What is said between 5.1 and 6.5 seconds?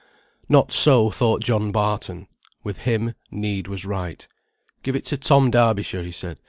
Tom Darbyshire," he said.